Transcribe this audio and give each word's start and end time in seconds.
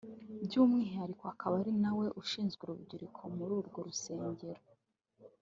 by’umwihariko 0.45 1.23
akaba 1.33 1.53
ari 1.61 1.73
nawe 1.83 2.05
ushinzwe 2.21 2.59
urubyiruko 2.63 3.21
muri 3.35 3.51
urwo 3.59 3.79
rusengero 3.87 4.61